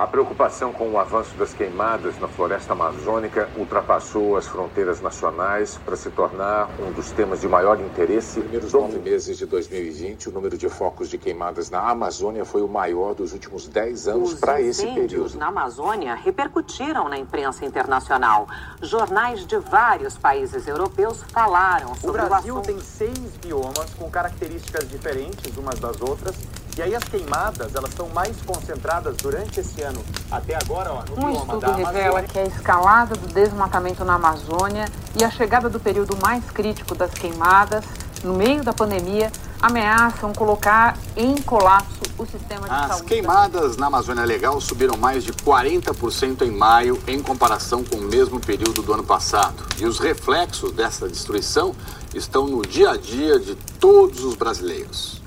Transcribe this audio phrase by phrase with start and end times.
[0.00, 5.94] A preocupação com o avanço das queimadas na floresta amazônica ultrapassou as fronteiras nacionais para
[5.94, 8.38] se tornar um dos temas de maior interesse.
[8.38, 12.62] Nos primeiros nove meses de 2020, o número de focos de queimadas na Amazônia foi
[12.62, 15.36] o maior dos últimos dez anos para esse período.
[15.36, 18.48] na Amazônia repercutiram na imprensa internacional.
[18.80, 24.88] Jornais de vários países europeus falaram sobre o Brasil o tem seis biomas com características
[24.88, 26.36] diferentes umas das outras.
[26.80, 30.02] E aí as queimadas, elas estão mais concentradas durante esse ano.
[30.30, 35.22] Até agora, ó, no Um estudo revela que a escalada do desmatamento na Amazônia e
[35.22, 37.84] a chegada do período mais crítico das queimadas,
[38.24, 39.30] no meio da pandemia,
[39.60, 43.04] ameaçam colocar em colapso o sistema de As saúde.
[43.04, 48.40] queimadas na Amazônia Legal subiram mais de 40% em maio em comparação com o mesmo
[48.40, 49.62] período do ano passado.
[49.76, 51.76] E os reflexos dessa destruição
[52.14, 55.19] estão no dia a dia de todos os brasileiros.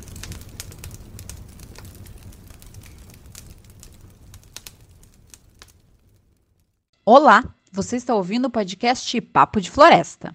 [7.06, 10.34] Olá, você está ouvindo o podcast Papo de Floresta.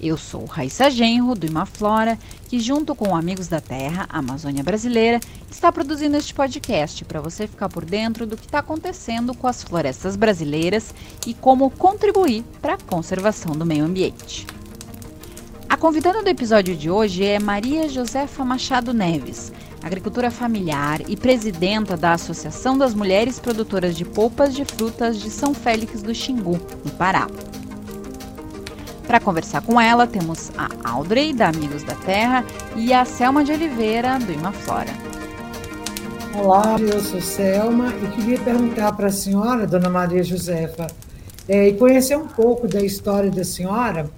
[0.00, 2.16] Eu sou Raíssa Genro, do Imaflora,
[2.48, 5.18] que junto com Amigos da Terra, Amazônia Brasileira,
[5.50, 9.64] está produzindo este podcast para você ficar por dentro do que está acontecendo com as
[9.64, 10.94] florestas brasileiras
[11.26, 14.46] e como contribuir para a conservação do meio ambiente.
[15.68, 19.52] A convidada do episódio de hoje é Maria Josefa Machado Neves,
[19.82, 25.54] agricultora familiar e presidenta da Associação das Mulheres Produtoras de Polpas de Frutas de São
[25.54, 27.26] Félix do Xingu, no Pará.
[29.06, 32.44] Para conversar com ela, temos a Audrey, da Amigos da Terra,
[32.76, 34.92] e a Selma de Oliveira, do Imaflora.
[36.32, 40.86] Olá, eu sou Selma e queria perguntar para a senhora, dona Maria Josefa,
[41.48, 44.08] é, e conhecer um pouco da história da senhora.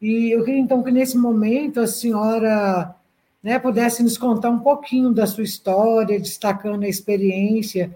[0.00, 2.94] E eu queria então que nesse momento a senhora
[3.42, 7.90] né, pudesse nos contar um pouquinho da sua história, destacando a experiência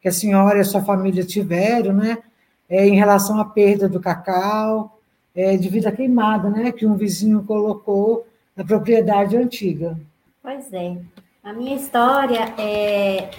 [0.00, 2.18] que a senhora e a sua família tiveram, né,
[2.68, 4.98] é, em relação à perda do cacau,
[5.34, 8.26] é, à queimada, né, que um vizinho colocou
[8.56, 9.98] na propriedade antiga.
[10.42, 10.96] Pois é.
[11.42, 13.30] A minha história é.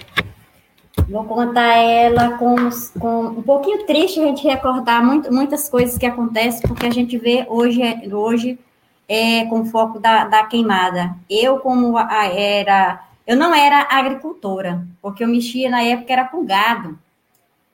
[1.09, 2.55] Vou contar ela com,
[2.99, 7.17] com um pouquinho triste a gente recordar muito, muitas coisas que acontecem, porque a gente
[7.17, 7.81] vê hoje,
[8.11, 8.59] hoje
[9.07, 11.15] é, com foco da, da queimada.
[11.29, 13.03] Eu, como a, era.
[13.25, 16.97] Eu não era agricultora, porque eu mexia na época era com gado.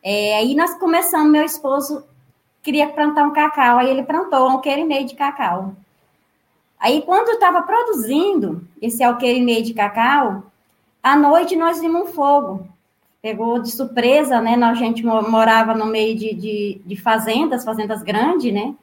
[0.03, 2.03] É, aí nós começamos, meu esposo
[2.63, 5.75] queria plantar um cacau, aí ele plantou um alqueire e meio de cacau.
[6.79, 10.43] Aí, quando estava produzindo esse alqueire e meio de cacau,
[11.03, 12.67] à noite nós vimos um fogo.
[13.21, 14.55] Pegou de surpresa, né?
[14.55, 18.73] A gente morava no meio de, de, de fazendas, fazendas grandes, né?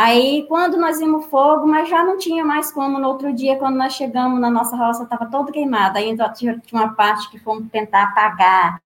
[0.00, 3.00] Aí, quando nós vimos fogo, mas já não tinha mais como.
[3.00, 5.98] No outro dia, quando nós chegamos na nossa roça, estava todo queimado.
[5.98, 8.80] Aí tinha uma parte que fomos tentar apagar,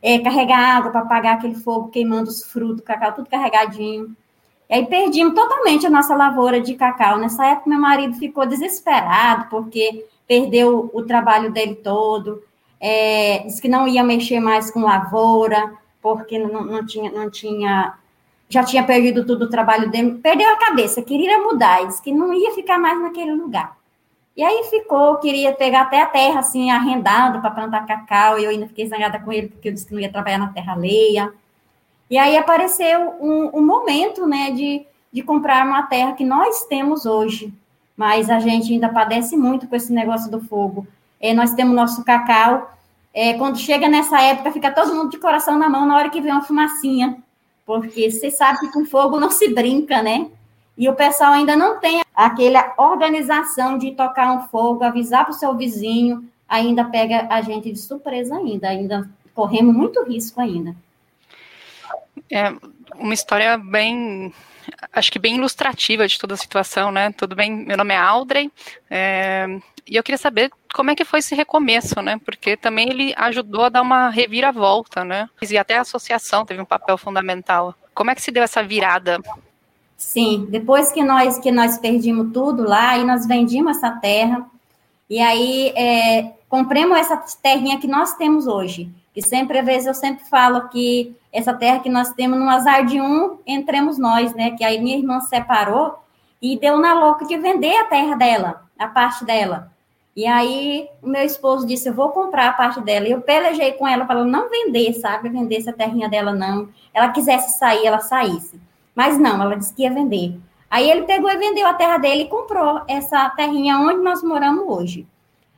[0.00, 4.16] é, carregar água para apagar aquele fogo, queimando os frutos, cacau, tudo carregadinho.
[4.70, 7.18] E aí perdimos totalmente a nossa lavoura de cacau.
[7.18, 12.44] Nessa época, meu marido ficou desesperado, porque perdeu o trabalho dele todo.
[12.78, 17.94] É, disse que não ia mexer mais com lavoura, porque não, não, tinha, não tinha.
[18.48, 20.18] Já tinha perdido tudo o trabalho dele.
[20.22, 23.76] Perdeu a cabeça, queria mudar, disse que não ia ficar mais naquele lugar.
[24.38, 28.50] E aí ficou, queria pegar até a terra assim, arrendado para plantar cacau, e eu
[28.50, 31.32] ainda fiquei zangada com ele, porque eu disse que não ia trabalhar na terra alheia.
[32.08, 37.04] E aí apareceu um, um, momento, né, de, de comprar uma terra que nós temos
[37.04, 37.52] hoje,
[37.96, 40.86] mas a gente ainda padece muito com esse negócio do fogo.
[41.20, 42.70] É, nós temos nosso cacau,
[43.12, 46.20] é, quando chega nessa época, fica todo mundo de coração na mão na hora que
[46.20, 47.18] vê uma fumacinha,
[47.68, 50.30] porque você sabe que com fogo não se brinca, né?
[50.74, 55.36] E o pessoal ainda não tem aquela organização de tocar um fogo, avisar para o
[55.36, 60.74] seu vizinho, ainda pega a gente de surpresa ainda, ainda corremos muito risco ainda.
[62.32, 62.54] É
[62.94, 64.32] uma história bem,
[64.90, 67.12] acho que bem ilustrativa de toda a situação, né?
[67.12, 68.50] Tudo bem, meu nome é Audrey,
[68.88, 69.46] é,
[69.86, 72.20] e eu queria saber como é que foi esse recomeço, né?
[72.24, 75.28] Porque também ele ajudou a dar uma reviravolta, né?
[75.42, 77.74] E até a associação teve um papel fundamental.
[77.94, 79.20] Como é que se deu essa virada?
[79.96, 84.46] Sim, depois que nós que nós perdimos tudo lá, e nós vendimos essa terra,
[85.10, 88.90] e aí é, compramos essa terrinha que nós temos hoje.
[89.16, 92.86] E sempre, às vezes, eu sempre falo que essa terra que nós temos, no azar
[92.86, 94.52] de um, entremos nós, né?
[94.52, 95.98] Que aí minha irmã separou
[96.40, 99.72] e deu na louca de vender a terra dela, a parte dela.
[100.16, 103.06] E aí o meu esposo disse: Eu vou comprar a parte dela.
[103.06, 105.28] E eu pelejei com ela para ela não vender, sabe?
[105.28, 106.68] Vender essa terrinha dela, não.
[106.92, 108.60] Ela quisesse sair, ela saísse.
[108.94, 110.36] Mas não, ela disse que ia vender.
[110.70, 114.64] Aí ele pegou e vendeu a terra dele e comprou essa terrinha onde nós moramos
[114.66, 115.06] hoje.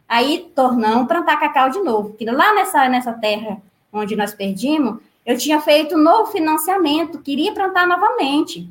[0.09, 2.11] Aí tornamos plantar cacau de novo.
[2.11, 3.61] Porque lá nessa, nessa terra
[3.93, 8.69] onde nós perdimos, eu tinha feito um novo financiamento, queria plantar novamente.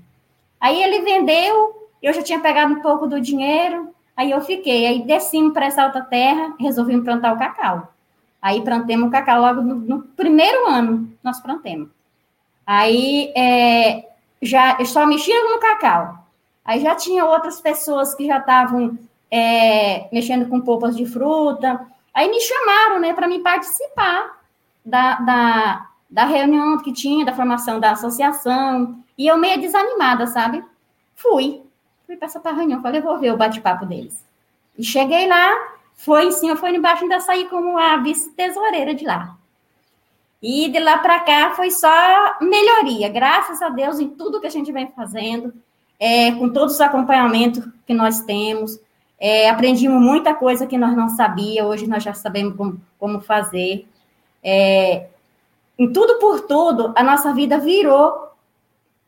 [0.59, 4.85] Aí ele vendeu, eu já tinha pegado um pouco do dinheiro, aí eu fiquei.
[4.85, 7.93] Aí descemos para essa outra terra, resolvemos plantar o cacau.
[8.41, 11.89] Aí plantemos o cacau logo no, no primeiro ano, nós plantemos.
[12.67, 14.09] Aí é,
[14.41, 16.19] já só mexia no cacau.
[16.65, 18.97] Aí já tinha outras pessoas que já estavam
[19.31, 21.79] é, mexendo com polpas de fruta.
[22.13, 24.37] Aí me chamaram, né, para me participar
[24.83, 29.01] da, da, da reunião que tinha, da formação da associação.
[29.17, 30.61] E eu meio desanimada, sabe?
[31.15, 31.68] Fui.
[32.09, 34.25] Fui para reunião, falei, vou ver o bate-papo deles.
[34.75, 35.55] E cheguei lá,
[35.93, 39.37] foi em cima, foi embaixo, ainda saí como a vice-tesoureira de lá.
[40.41, 41.87] E de lá para cá foi só
[42.41, 45.53] melhoria, graças a Deus, em tudo que a gente vem fazendo,
[45.99, 48.79] é, com todos os acompanhamentos que nós temos.
[49.19, 53.87] É, aprendimos muita coisa que nós não sabíamos, hoje nós já sabemos como, como fazer.
[54.43, 55.09] É,
[55.77, 58.28] em tudo por tudo, a nossa vida virou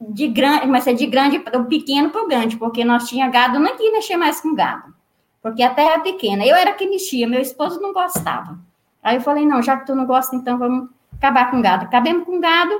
[0.10, 3.60] de grande, mas é de grande, do pequeno para o grande, porque nós tinha gado,
[3.60, 4.94] não queria mexer mais com gado,
[5.42, 6.46] porque a terra é pequena.
[6.46, 8.60] Eu era que mexia, meu esposo não gostava.
[9.04, 11.86] Aí eu falei, não, já que tu não gosta, então vamos acabar com gado.
[11.86, 12.74] Acabemos com gado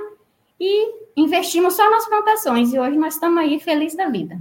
[0.58, 2.72] e investimos só nas plantações.
[2.72, 4.38] E hoje nós estamos aí felizes da vida.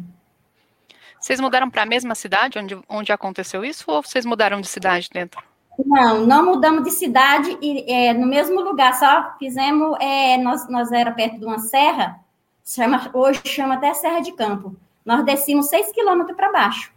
[1.19, 5.07] Vocês mudaram para a mesma cidade onde, onde aconteceu isso ou vocês mudaram de cidade
[5.11, 5.43] dentro?
[5.85, 10.91] Não, não mudamos de cidade e é, no mesmo lugar, só fizemos, é, nós, nós
[10.91, 12.19] era perto de uma serra,
[12.65, 14.75] chama, hoje chama até Serra de Campo.
[15.05, 16.91] Nós descemos seis quilômetros para baixo.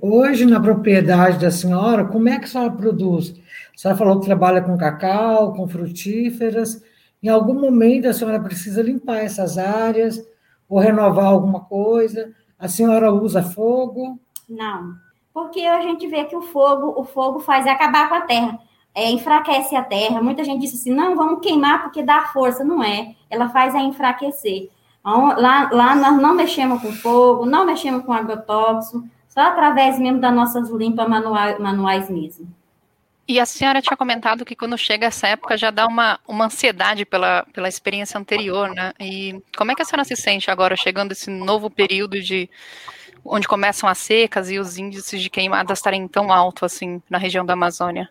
[0.00, 3.34] Hoje, na propriedade da senhora, como é que a senhora produz?
[3.74, 6.82] A senhora falou que trabalha com cacau, com frutíferas.
[7.22, 10.24] Em algum momento a senhora precisa limpar essas áreas
[10.68, 12.32] ou renovar alguma coisa?
[12.58, 14.18] A senhora usa fogo?
[14.48, 14.94] Não,
[15.34, 18.58] porque a gente vê que o fogo, o fogo faz acabar com a terra,
[18.94, 20.22] é, enfraquece a terra.
[20.22, 22.64] Muita gente disse assim, não, vamos queimar porque dá força.
[22.64, 24.70] Não é, ela faz a enfraquecer.
[25.00, 30.20] Então, lá, lá nós não mexemos com fogo, não mexemos com agrotóxico, só através mesmo
[30.20, 32.48] das nossas limpas manuais, manuais mesmo.
[33.26, 37.04] E a senhora tinha comentado que quando chega essa época já dá uma, uma ansiedade
[37.04, 38.92] pela, pela experiência anterior, né?
[38.98, 42.48] E como é que a senhora se sente agora, chegando esse novo período de
[43.22, 47.44] onde começam as secas e os índices de queimadas estarem tão altos assim na região
[47.44, 48.08] da Amazônia?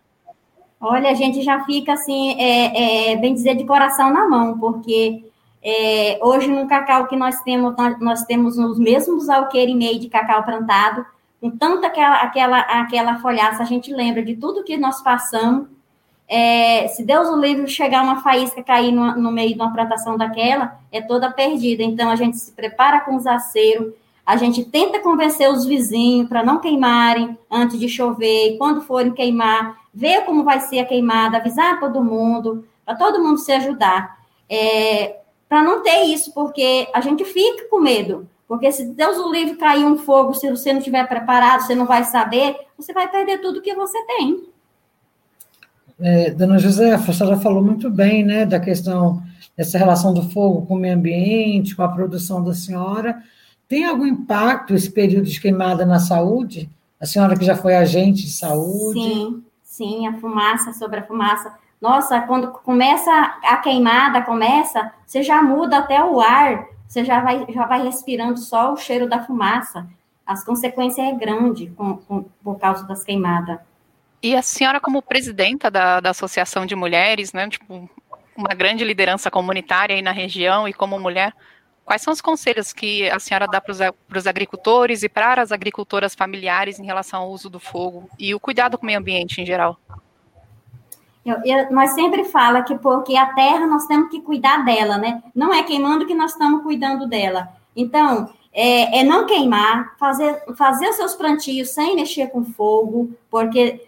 [0.80, 5.24] Olha, a gente já fica assim, é, é, bem dizer, de coração na mão, porque
[5.70, 10.08] é, hoje no cacau que nós temos, nós, temos os mesmos alqueires e meio de
[10.08, 11.04] cacau plantado,
[11.42, 15.68] com tanta aquela, aquela, aquela folhaça, a gente lembra de tudo que nós passamos.
[16.26, 20.16] É, se Deus o livre chegar uma faísca cair no, no, meio de uma plantação
[20.16, 21.82] daquela, é toda perdida.
[21.82, 23.92] Então a gente se prepara com os aceros,
[24.24, 29.12] a gente tenta convencer os vizinhos para não queimarem antes de chover, e quando forem
[29.12, 34.16] queimar, ver como vai ser a queimada, avisar todo mundo, para todo mundo se ajudar.
[34.48, 35.18] É,
[35.48, 38.28] para não ter isso, porque a gente fica com medo.
[38.46, 41.86] Porque se Deus o livre cair um fogo, se você não estiver preparado, você não
[41.86, 44.44] vai saber, você vai perder tudo que você tem.
[46.00, 49.22] É, dona Josefa, a senhora falou muito bem, né, da questão
[49.56, 53.22] dessa relação do fogo com o meio ambiente, com a produção da senhora.
[53.66, 56.70] Tem algum impacto esse período de queimada na saúde?
[57.00, 59.00] A senhora que já foi agente de saúde?
[59.00, 61.52] Sim, sim, a fumaça, sobre a fumaça.
[61.80, 63.10] Nossa, quando começa
[63.42, 68.38] a queimada, começa, você já muda até o ar, você já vai, já vai respirando
[68.38, 69.86] só o cheiro da fumaça.
[70.26, 73.60] As consequências é grande com, com, por causa das queimadas.
[74.22, 77.88] E a senhora, como presidenta da, da Associação de Mulheres, né, tipo,
[78.36, 81.32] uma grande liderança comunitária aí na região e como mulher,
[81.84, 86.14] quais são os conselhos que a senhora dá para os agricultores e para as agricultoras
[86.14, 89.46] familiares em relação ao uso do fogo e o cuidado com o meio ambiente em
[89.46, 89.78] geral?
[91.28, 95.22] Eu, eu, nós sempre fala que porque a terra nós temos que cuidar dela, né?
[95.34, 97.48] Não é queimando que nós estamos cuidando dela.
[97.76, 103.86] Então, é, é, não queimar, fazer, fazer os seus plantios sem mexer com fogo, porque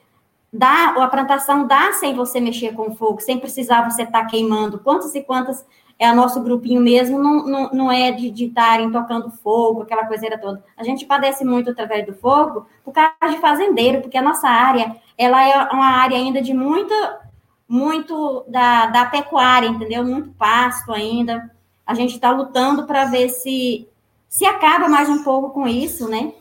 [0.52, 4.78] dá, a plantação dá sem você mexer com fogo, sem precisar você estar tá queimando.
[4.78, 5.64] Quantas e quantas
[5.98, 10.38] é o nosso grupinho mesmo, não, não, não é de estarem tocando fogo, aquela coiseira
[10.38, 10.62] toda.
[10.76, 14.96] A gente padece muito através do fogo por causa de fazendeiro, porque a nossa área,
[15.16, 17.29] ela é uma área ainda de muita
[17.70, 20.04] muito da, da pecuária, entendeu?
[20.04, 21.48] Muito pasto ainda.
[21.86, 23.86] A gente está lutando para ver se
[24.28, 26.32] se acaba mais um pouco com isso, né?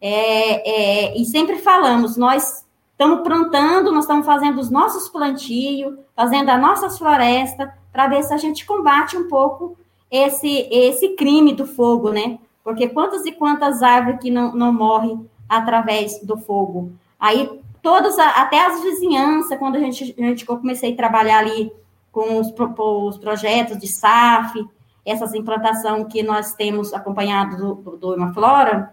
[0.00, 6.48] É, é, e sempre falamos, nós estamos plantando, nós estamos fazendo os nossos plantios, fazendo
[6.48, 9.76] as nossas florestas, para ver se a gente combate um pouco
[10.10, 12.38] esse, esse crime do fogo, né?
[12.62, 16.92] Porque quantas e quantas árvores que não, não morrem através do fogo?
[17.18, 21.72] Aí, todas, até as vizinhanças, quando a gente, a gente comecei a trabalhar ali
[22.12, 24.64] com os, os projetos de SAF,
[25.04, 28.92] essas implantações que nós temos acompanhado do, do, Imaflora,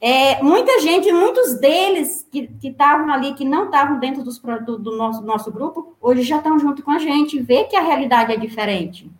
[0.00, 4.96] é, muita gente, muitos deles que estavam ali, que não estavam dentro dos, do, do,
[4.96, 8.36] nosso, nosso grupo, hoje já estão junto com a gente, vê que a realidade é
[8.36, 9.10] diferente.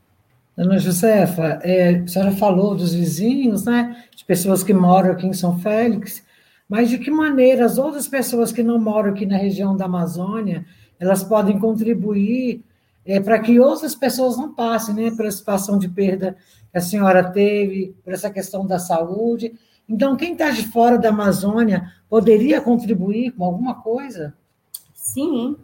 [0.57, 5.33] Dona Josefa, é, a senhora falou dos vizinhos, né, de pessoas que moram aqui em
[5.33, 6.25] São Félix,
[6.69, 10.67] mas de que maneira as outras pessoas que não moram aqui na região da Amazônia,
[11.01, 12.65] elas podem contribuir
[13.07, 16.37] é, para que outras pessoas não passem né, pela situação de perda
[16.71, 19.55] que a senhora teve, por essa questão da saúde,
[19.89, 24.35] então, quem está de fora da Amazônia poderia contribuir com alguma coisa?
[24.93, 25.57] Sim.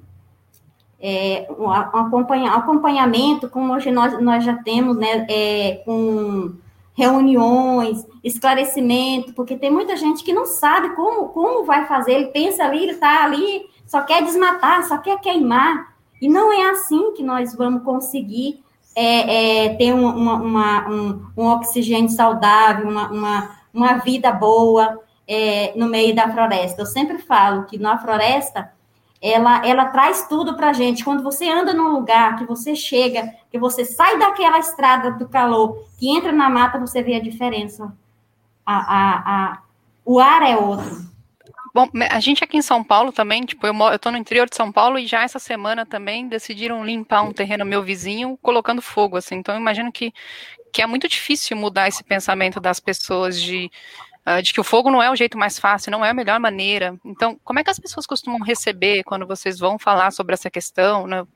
[0.99, 6.55] É, um acompanhamento, como hoje nós, nós já temos, né, é, com
[6.95, 12.65] reuniões, esclarecimento, porque tem muita gente que não sabe como, como vai fazer, ele pensa
[12.65, 17.23] ali, ele está ali, só quer desmatar, só quer queimar, e não é assim que
[17.23, 18.63] nós vamos conseguir
[18.97, 25.73] é, é ter uma, uma, um, um, oxigênio saudável, uma, uma uma vida boa é,
[25.77, 26.83] no meio da floresta.
[26.83, 28.73] Eu sempre falo que na floresta
[29.25, 31.03] ela, ela traz tudo para gente.
[31.03, 35.83] Quando você anda num lugar, que você chega, que você sai daquela estrada do calor,
[35.99, 37.91] que entra na mata, você vê a diferença.
[38.67, 39.63] A, a, a,
[40.05, 41.11] o ar é outro.
[41.75, 44.71] Bom, a gente aqui em São Paulo também, tipo, eu, eu no interior de São
[44.71, 49.37] Paulo e já essa semana também decidiram limpar um terreno meu vizinho colocando fogo, assim.
[49.37, 50.13] Então, eu imagino que,
[50.71, 53.71] que é muito difícil mudar esse pensamento das pessoas de,
[54.27, 56.39] uh, de que o fogo não é o jeito mais fácil, não é a melhor
[56.41, 56.99] maneira.
[57.05, 61.07] Então, como é que as pessoas costumam receber quando vocês vão falar sobre essa questão,
[61.07, 61.27] né?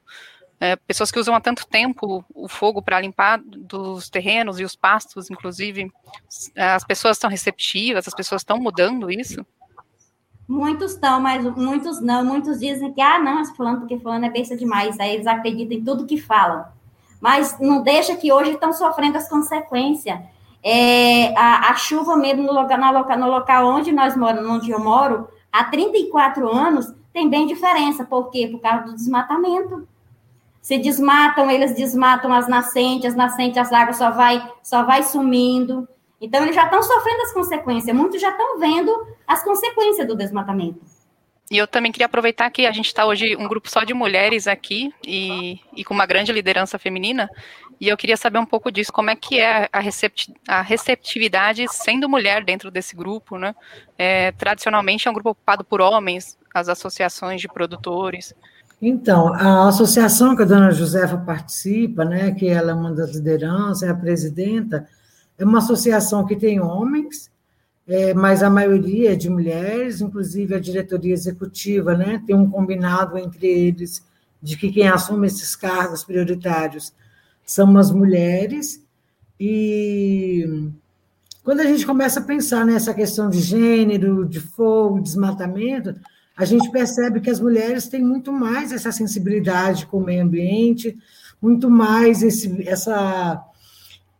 [0.60, 4.74] É, pessoas que usam há tanto tempo o fogo para limpar dos terrenos e os
[4.74, 5.88] pastos, inclusive,
[6.56, 9.46] as pessoas estão receptivas, as pessoas estão mudando isso?
[10.48, 12.24] Muitos estão, mas muitos não.
[12.24, 14.98] Muitos dizem que, ah, não, fulano, porque fulano é besta demais.
[14.98, 16.64] Aí eles acreditam em tudo que falam
[17.20, 20.18] mas não deixa que hoje estão sofrendo as consequências.
[20.62, 22.78] É, a, a, chuva mesmo no local,
[23.18, 28.04] no local onde nós moramos, onde eu moro, há 34 anos, tem bem diferença.
[28.04, 28.48] Por quê?
[28.50, 29.86] Por causa do desmatamento.
[30.60, 35.88] Se desmatam, eles desmatam as nascentes, as nascentes, as águas só vai, só vai sumindo.
[36.20, 37.96] Então, eles já estão sofrendo as consequências.
[37.96, 38.92] Muitos já estão vendo
[39.26, 40.80] as consequências do desmatamento.
[41.50, 44.46] E eu também queria aproveitar que a gente está hoje um grupo só de mulheres
[44.46, 47.30] aqui e, e, com uma grande liderança feminina.
[47.80, 51.66] E eu queria saber um pouco disso, como é que é a, recept, a receptividade
[51.70, 53.54] sendo mulher dentro desse grupo, né?
[53.96, 58.34] É, tradicionalmente é um grupo ocupado por homens, as associações de produtores.
[58.80, 63.82] Então, a associação que a dona Josefa participa, né, que ela é uma das lideranças,
[63.82, 64.88] é a presidenta,
[65.36, 67.30] é uma associação que tem homens
[67.88, 73.16] é, mas a maioria é de mulheres, inclusive a diretoria executiva, né, tem um combinado
[73.16, 74.04] entre eles
[74.42, 76.92] de que quem assume esses cargos prioritários
[77.48, 78.84] são as mulheres,
[79.40, 80.70] e
[81.42, 85.94] quando a gente começa a pensar nessa questão de gênero, de fogo, desmatamento,
[86.36, 90.98] a gente percebe que as mulheres têm muito mais essa sensibilidade com o meio ambiente,
[91.40, 93.42] muito mais esse, essa,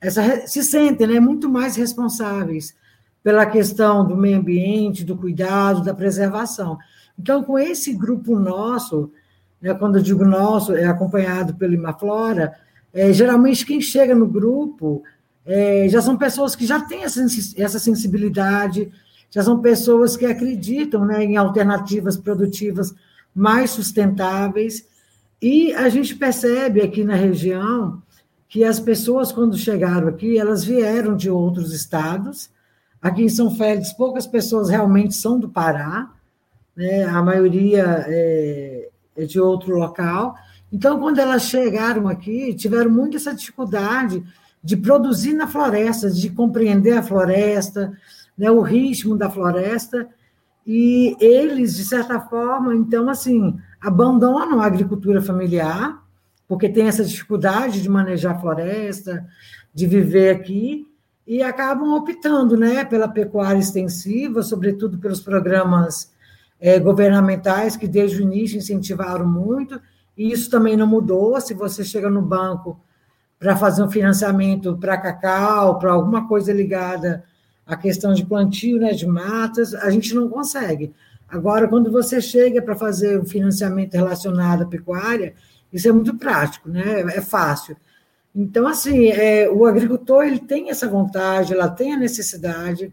[0.01, 2.75] essa se sentem né, muito mais responsáveis
[3.23, 6.79] pela questão do meio ambiente, do cuidado, da preservação.
[7.19, 9.13] Então, com esse grupo nosso,
[9.61, 12.57] né, quando eu digo nosso, é acompanhado pelo Imaflora,
[12.93, 15.03] é, geralmente quem chega no grupo
[15.45, 18.91] é, já são pessoas que já têm essa, sensibilidade,
[19.31, 22.95] já são pessoas que acreditam né, em alternativas produtivas
[23.35, 24.87] mais sustentáveis,
[25.41, 28.03] e a gente percebe aqui na região
[28.49, 32.51] que as pessoas, quando chegaram aqui, elas vieram de outros estados,
[33.01, 36.11] Aqui em São Félix, poucas pessoas realmente são do Pará,
[36.77, 37.05] né?
[37.05, 40.35] a maioria é, é de outro local.
[40.73, 44.23] Então, quando elas chegaram aqui, tiveram muito essa dificuldade
[44.63, 47.93] de produzir na floresta, de compreender a floresta,
[48.37, 50.09] né, o ritmo da floresta,
[50.67, 56.03] e eles, de certa forma, então, assim, abandonam a agricultura familiar,
[56.47, 59.27] porque tem essa dificuldade de manejar a floresta,
[59.73, 60.87] de viver aqui,
[61.27, 66.11] e acabam optando né, pela pecuária extensiva, sobretudo pelos programas
[66.61, 69.81] é, governamentais que desde o início incentivaram muito,
[70.19, 71.41] e isso também não mudou.
[71.41, 72.79] Se você chega no banco
[73.39, 77.25] para fazer um financiamento para cacau, para alguma coisa ligada
[77.65, 80.93] à questão de plantio né, de matas, a gente não consegue.
[81.29, 85.35] Agora, quando você chega para fazer um financiamento relacionado à pecuária,
[85.73, 87.03] isso é muito prático, né?
[87.03, 87.77] é fácil.
[88.35, 92.93] Então, assim, é, o agricultor ele tem essa vontade, ela tem a necessidade.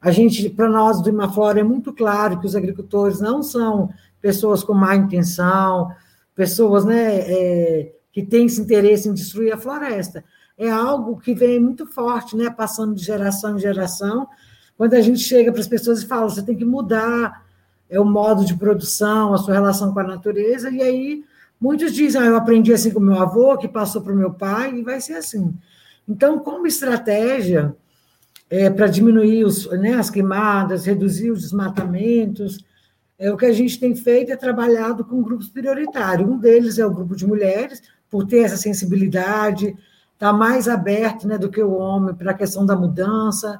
[0.00, 4.62] A gente, para nós do Imaflora, é muito claro que os agricultores não são pessoas
[4.62, 5.90] com má intenção,
[6.34, 10.24] pessoas né, é, que têm esse interesse em destruir a floresta.
[10.56, 14.28] É algo que vem muito forte, né, passando de geração em geração.
[14.76, 17.44] Quando a gente chega para as pessoas e fala, você tem que mudar
[17.88, 21.24] é o modo de produção, a sua relação com a natureza, e aí
[21.60, 24.74] muitos dizem, ah, eu aprendi assim com meu avô, que passou para o meu pai,
[24.74, 25.54] e vai ser assim.
[26.08, 27.74] Então, como estratégia
[28.50, 32.64] é, para diminuir os, né, as queimadas, reduzir os desmatamentos,
[33.24, 36.28] é, o que a gente tem feito é trabalhado com grupos prioritários.
[36.28, 39.74] Um deles é o grupo de mulheres, por ter essa sensibilidade,
[40.12, 43.58] está mais aberto né, do que o homem para a questão da mudança,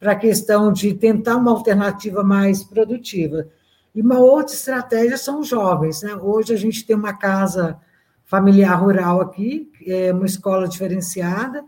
[0.00, 3.46] para a questão de tentar uma alternativa mais produtiva.
[3.94, 6.00] E uma outra estratégia são os jovens.
[6.00, 6.14] Né?
[6.14, 7.78] Hoje a gente tem uma casa
[8.24, 11.62] familiar rural aqui, é uma escola diferenciada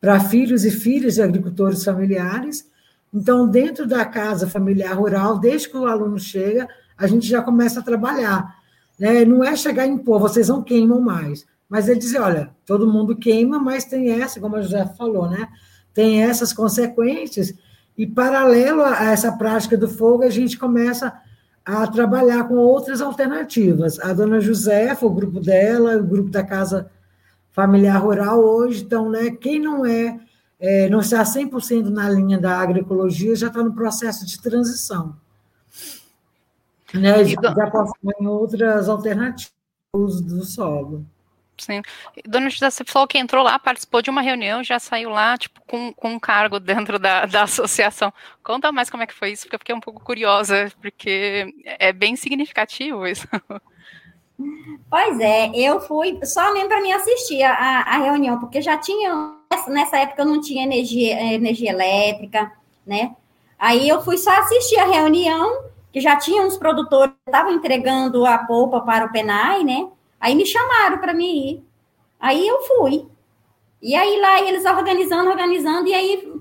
[0.00, 2.66] para filhos e filhas de agricultores familiares.
[3.12, 7.80] Então, dentro da casa familiar rural, desde que o aluno chega, a gente já começa
[7.80, 8.54] a trabalhar.
[8.98, 9.24] Né?
[9.24, 11.46] Não é chegar e impor, vocês não queimam mais.
[11.68, 15.48] Mas é dizer, olha, todo mundo queima, mas tem essa, como a José falou, né?
[15.92, 17.54] Tem essas consequências,
[17.98, 21.12] e paralelo a essa prática do fogo, a gente começa
[21.64, 23.98] a trabalhar com outras alternativas.
[23.98, 26.88] A dona Josefa, o grupo dela, o grupo da Casa
[27.50, 30.18] Familiar Rural hoje, então, né, quem não é,
[30.60, 35.16] é não está 100% na linha da agroecologia, já está no processo de transição.
[36.92, 39.52] Né, já, já passou em outras alternativas
[39.92, 41.04] do solo.
[41.58, 41.82] Sim.
[42.24, 45.60] Dona José, você falou que entrou lá, participou de uma reunião, já saiu lá, tipo,
[45.66, 48.12] com, com um cargo dentro da, da associação.
[48.42, 51.92] Conta mais como é que foi isso, porque eu fiquei um pouco curiosa, porque é
[51.92, 53.26] bem significativo isso.
[54.88, 59.34] Pois é, eu fui só mesmo para me assistir a, a reunião, porque já tinha,
[59.68, 62.52] nessa época eu não tinha energia, energia elétrica,
[62.86, 63.14] né?
[63.58, 68.24] Aí eu fui só assistir a reunião, que já tinha uns produtores que estavam entregando
[68.24, 69.88] a polpa para o PENAI, né?
[70.20, 71.64] Aí me chamaram para mim ir.
[72.20, 73.06] Aí eu fui.
[73.80, 76.40] E aí lá eles organizando, organizando, e aí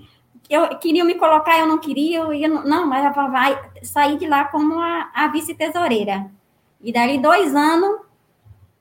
[0.50, 4.46] eu queria me colocar, eu não queria, eu ia, não, mas vai sair de lá
[4.46, 6.32] como a, a vice-tesoureira.
[6.82, 8.07] E daí dois anos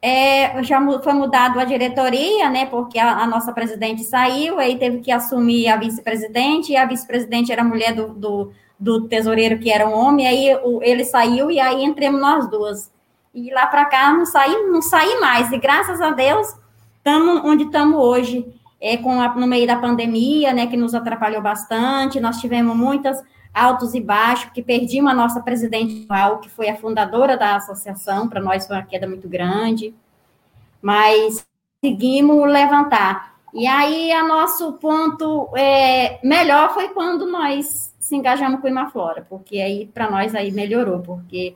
[0.00, 2.66] é, já foi mudado a diretoria, né?
[2.66, 7.50] Porque a, a, nossa presidente saiu, aí teve que assumir a vice-presidente, e a vice-presidente
[7.50, 11.58] era mulher do, do, do, tesoureiro, que era um homem, aí o, ele saiu e
[11.58, 12.90] aí entremos nós duas.
[13.34, 15.50] E lá para cá não saí, não saí mais.
[15.50, 16.54] E graças a Deus,
[16.98, 18.46] estamos onde estamos hoje.
[18.78, 23.22] É, com a, no meio da pandemia, né, que nos atrapalhou bastante, nós tivemos muitas
[23.56, 26.06] altos e baixos, que perdimos a nossa presidente,
[26.42, 29.94] que foi a fundadora da associação, para nós foi uma queda muito grande,
[30.82, 31.46] mas
[31.82, 33.34] seguimos levantar.
[33.54, 39.26] E aí, a nosso ponto é, melhor foi quando nós se engajamos com o Imaflora,
[39.26, 41.54] porque aí, para nós, aí melhorou, porque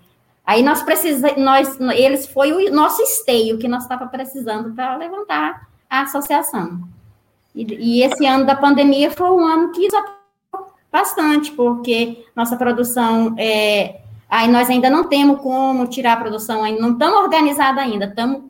[0.51, 5.69] Aí nós precisamos, nós, eles foi o nosso esteio que nós estava precisando para levantar
[5.89, 6.89] a associação.
[7.55, 9.87] E, e, esse ano da pandemia foi um ano que
[10.91, 16.81] bastante, porque nossa produção é, aí nós ainda não temos como tirar a produção, ainda
[16.81, 18.43] não estamos organizados ainda, estamos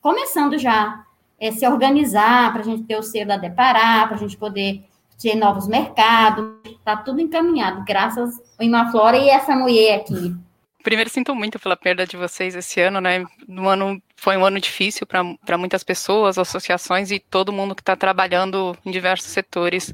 [0.00, 1.04] começando já
[1.38, 4.82] é, se organizar para a gente ter o selo da Deparar, para a gente poder
[5.20, 10.34] ter novos mercados, está tudo encaminhado, graças ao Imaflora e essa mulher aqui.
[10.82, 13.22] Primeiro, sinto muito pela perda de vocês esse ano, né?
[13.46, 17.94] Um ano, foi um ano difícil para muitas pessoas, associações e todo mundo que está
[17.94, 19.92] trabalhando em diversos setores.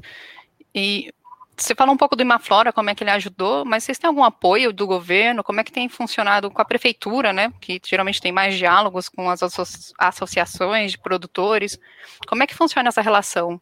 [0.73, 1.11] E
[1.57, 4.23] você falou um pouco do Imaflora, como é que ele ajudou, mas vocês têm algum
[4.23, 5.43] apoio do governo?
[5.43, 7.51] Como é que tem funcionado com a prefeitura, né?
[7.59, 9.41] Que geralmente tem mais diálogos com as
[9.97, 11.79] associações de produtores.
[12.27, 13.59] Como é que funciona essa relação?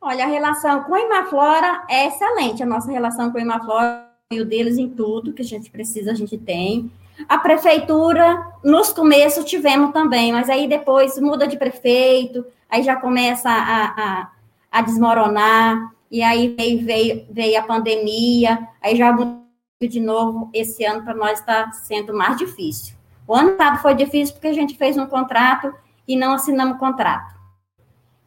[0.00, 2.62] Olha, a relação com a Imaflora é excelente.
[2.62, 6.14] A nossa relação com a Imaflora apoio deles em tudo que a gente precisa, a
[6.14, 6.90] gente tem.
[7.28, 13.50] A prefeitura, nos começos tivemos também, mas aí depois muda de prefeito, aí já começa
[13.50, 14.28] a, a,
[14.70, 19.40] a desmoronar, e aí veio, veio, veio a pandemia, aí já mudou
[19.80, 20.50] de novo.
[20.52, 22.94] Esse ano para nós está sendo mais difícil.
[23.26, 25.72] O ano passado foi difícil porque a gente fez um contrato
[26.06, 27.34] e não assinamos contrato.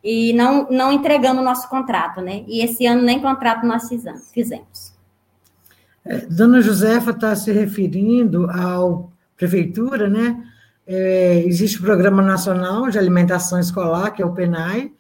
[0.03, 2.43] E não, não entregamos o nosso contrato, né?
[2.47, 3.87] E esse ano nem contrato nós
[4.33, 4.95] fizemos.
[6.03, 8.79] É, Dona Josefa está se referindo à
[9.37, 10.43] prefeitura, né?
[10.87, 14.91] É, existe o Programa Nacional de Alimentação Escolar, que é o PENAI,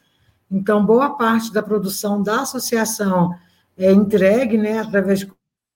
[0.49, 3.35] então, boa parte da produção da associação
[3.77, 5.31] é entregue, né, através de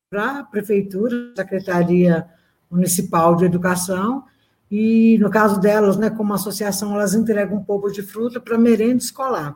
[0.09, 2.25] para a prefeitura, Secretaria
[2.69, 4.23] Municipal de Educação,
[4.71, 8.97] e, no caso delas, né, como associação, elas entregam um pouco de fruta para merenda
[8.97, 9.55] escolar.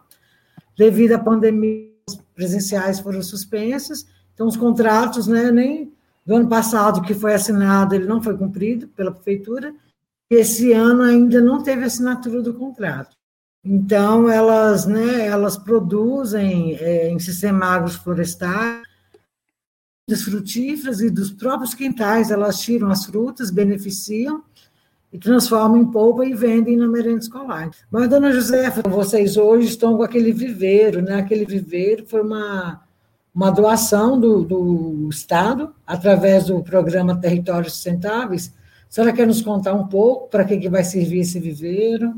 [0.77, 1.91] Devido à pandemia,
[2.35, 5.91] presenciais foram suspensos, então os contratos, né, nem
[6.25, 9.73] do ano passado que foi assinado, ele não foi cumprido pela prefeitura,
[10.29, 13.15] e esse ano ainda não teve assinatura do contrato.
[13.65, 18.81] Então, elas, né, elas produzem é, em sistema agroflorestal
[20.09, 24.43] das frutíferas e dos próprios quintais, elas tiram as frutas, beneficiam
[25.13, 27.71] e transformam em polpa e vendem na merenda escolar.
[27.89, 31.15] Mas, dona Josefa, vocês hoje estão com aquele viveiro, né?
[31.15, 32.81] Aquele viveiro foi uma,
[33.33, 38.53] uma doação do, do Estado, através do programa Territórios Sustentáveis.
[38.89, 42.13] A senhora quer nos contar um pouco para que, que vai servir esse viveiro?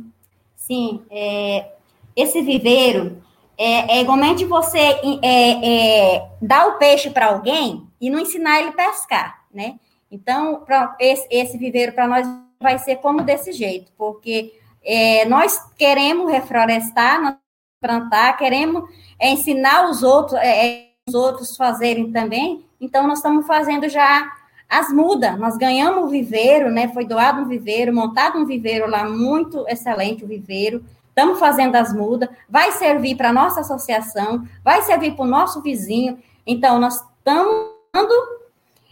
[0.55, 1.73] Sim, é,
[2.15, 3.21] esse viveiro
[3.57, 8.69] é, é igualmente você é, é, dar o peixe para alguém e não ensinar ele
[8.69, 9.79] a pescar, né?
[10.11, 12.27] Então, pra, esse, esse viveiro para nós
[12.61, 17.35] vai ser como desse jeito, porque é, nós queremos reflorestar, nós
[17.81, 18.89] plantar, queremos
[19.19, 24.31] é, ensinar os outros, é, é, os outros fazerem também, então nós estamos fazendo já
[24.69, 26.87] as mudas, nós ganhamos o viveiro, né?
[26.89, 30.83] Foi doado um viveiro, montado um viveiro lá, muito excelente o viveiro.
[31.09, 35.61] Estamos fazendo as mudas, vai servir para a nossa associação, vai servir para o nosso
[35.61, 36.17] vizinho.
[36.45, 37.75] Então, nós estamos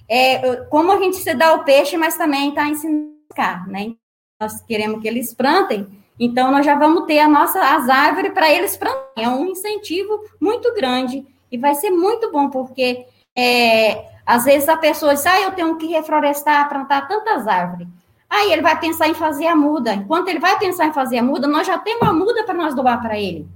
[0.08, 3.14] é, como a gente se dá o peixe, mas também está ensinando
[3.68, 3.94] né?
[4.40, 5.88] Nós queremos que eles plantem,
[6.20, 9.04] então nós já vamos ter a nossa, as árvores para eles plantarem.
[9.18, 13.06] É um incentivo muito grande e vai ser muito bom, porque
[13.36, 17.88] é, às vezes a pessoa diz, ah, eu tenho que reflorestar, plantar tantas árvores.
[18.30, 19.94] Aí ele vai pensar em fazer a muda.
[19.94, 22.74] Enquanto ele vai pensar em fazer a muda, nós já temos a muda para nós
[22.74, 23.48] doar para ele,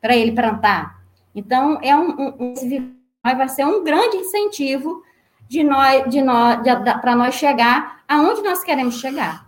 [0.00, 0.98] para ele plantar.
[1.34, 5.02] Então, é um, um, vai ser um grande incentivo
[5.48, 6.58] de nós, de nós,
[7.00, 9.46] para nós chegar aonde nós queremos chegar.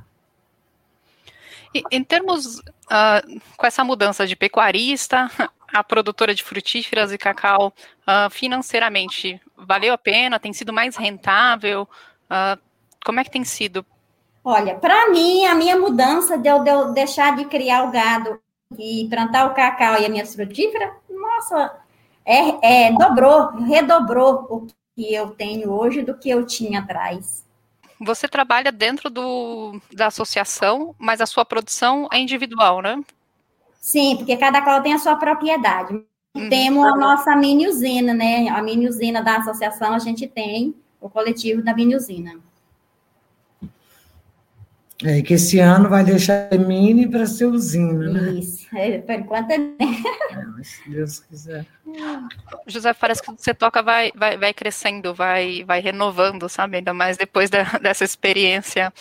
[1.75, 5.31] E, em termos uh, com essa mudança de pecuarista
[5.73, 10.41] a produtora de frutíferas e cacau, uh, financeiramente, valeu a pena?
[10.41, 11.89] Tem sido mais rentável?
[12.25, 12.61] Uh,
[13.05, 13.85] como é que tem sido?
[14.43, 18.41] Olha, para mim, a minha mudança de eu, de eu deixar de criar o gado
[18.79, 21.79] e plantar o cacau e as minhas frutíferas, nossa,
[22.25, 27.45] é, é, dobrou, redobrou o que eu tenho hoje do que eu tinha atrás.
[28.01, 33.03] Você trabalha dentro do, da associação, mas a sua produção é individual, né?
[33.79, 36.03] Sim, porque cada qual tem a sua propriedade.
[36.35, 36.49] Uhum.
[36.49, 38.49] Temos a nossa mini usina, né?
[38.49, 42.39] A mini usina da associação, a gente tem o coletivo da mini usina.
[45.03, 48.33] É, que esse ano vai deixar mini para ser usina, né?
[48.33, 49.55] Isso, é, por enquanto é.
[49.57, 51.67] é se Deus quiser.
[52.67, 56.77] José, parece que você toca vai, vai, vai crescendo, vai, vai renovando, sabe?
[56.77, 58.93] Ainda mais depois da, dessa experiência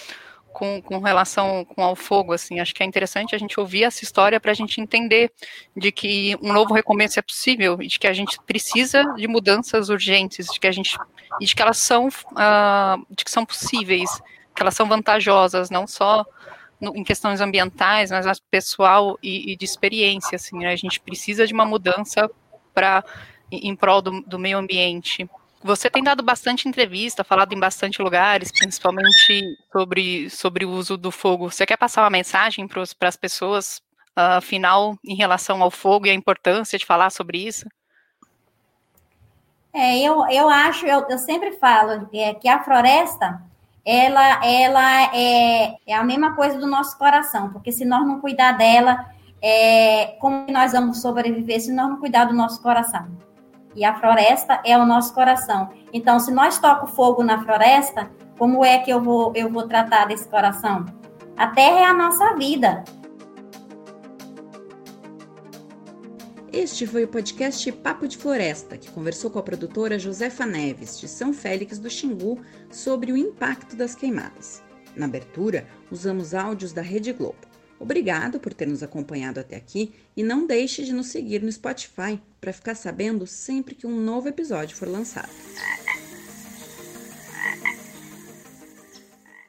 [0.54, 2.60] com, com relação com ao fogo, assim.
[2.60, 5.32] Acho que é interessante a gente ouvir essa história para a gente entender
[5.76, 10.48] de que um novo recomeço é possível de que a gente precisa de mudanças urgentes,
[10.48, 10.98] de que a gente
[11.40, 14.10] e de que elas são, uh, de que são possíveis
[14.56, 16.26] que elas são vantajosas, não só
[16.82, 20.72] no, em questões ambientais, mas pessoal e, e de experiência, assim, né?
[20.72, 22.30] A gente precisa de uma mudança
[22.74, 23.04] para
[23.52, 25.30] em, em prol do, do meio ambiente.
[25.62, 31.12] Você tem dado bastante entrevista, falado em bastante lugares, principalmente sobre, sobre o uso do
[31.12, 31.52] fogo.
[31.52, 33.82] Você quer passar uma mensagem para as pessoas,
[34.18, 37.68] uh, afinal, em relação ao fogo e a importância de falar sobre isso?
[39.74, 43.42] É, eu, eu acho, eu, eu sempre falo é, que a floresta
[43.86, 48.54] ela, ela é, é a mesma coisa do nosso coração, porque se nós não cuidar
[48.54, 49.06] dela,
[49.42, 53.08] é, como nós vamos sobreviver se nós não cuidar do nosso coração?
[53.80, 55.70] E a floresta é o nosso coração.
[55.94, 60.04] Então, se nós tocamos fogo na floresta, como é que eu vou, eu vou tratar
[60.04, 60.86] desse coração?
[61.38, 62.84] A terra é a nossa vida.
[66.52, 71.08] Este foi o podcast Papo de Floresta, que conversou com a produtora Josefa Neves, de
[71.08, 72.38] São Félix do Xingu,
[72.70, 74.62] sobre o impacto das queimadas.
[74.94, 77.48] Na abertura, usamos áudios da Rede Globo.
[77.80, 82.22] Obrigado por ter nos acompanhado até aqui e não deixe de nos seguir no Spotify
[82.40, 85.30] para ficar sabendo sempre que um novo episódio for lançado.